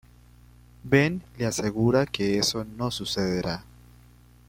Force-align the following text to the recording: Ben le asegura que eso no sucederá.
Ben 0.83 1.21
le 1.37 1.45
asegura 1.45 2.07
que 2.07 2.39
eso 2.39 2.65
no 2.65 2.89
sucederá. 2.89 3.63